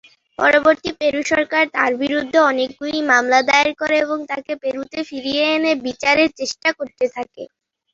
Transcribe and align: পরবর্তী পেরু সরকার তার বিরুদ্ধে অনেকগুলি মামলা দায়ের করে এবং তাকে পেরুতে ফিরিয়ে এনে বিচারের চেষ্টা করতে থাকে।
পরবর্তী 0.39 0.89
পেরু 0.99 1.21
সরকার 1.31 1.63
তার 1.75 1.91
বিরুদ্ধে 2.01 2.37
অনেকগুলি 2.49 2.99
মামলা 3.11 3.39
দায়ের 3.49 3.71
করে 3.79 3.95
এবং 4.05 4.17
তাকে 4.31 4.53
পেরুতে 4.61 4.99
ফিরিয়ে 5.09 5.43
এনে 5.51 5.73
বিচারের 5.85 6.29
চেষ্টা 6.39 6.69
করতে 6.79 7.05
থাকে। 7.15 7.43